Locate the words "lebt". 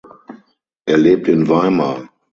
0.97-1.27